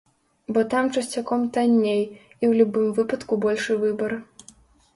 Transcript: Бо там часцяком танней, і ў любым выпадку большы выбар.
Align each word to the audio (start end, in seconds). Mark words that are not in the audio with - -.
Бо 0.55 0.63
там 0.71 0.85
часцяком 0.95 1.43
танней, 1.59 2.01
і 2.41 2.43
ў 2.49 2.51
любым 2.63 2.89
выпадку 3.01 3.33
большы 3.47 3.79
выбар. 3.87 4.11